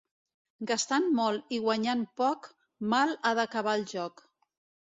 Gastant 0.71 1.05
molt 1.19 1.53
i 1.57 1.59
guanyant 1.67 2.01
poc, 2.21 2.49
mal 2.95 3.15
ha 3.31 3.35
d'acabar 3.41 3.81
el 3.83 3.89
joc. 3.97 4.29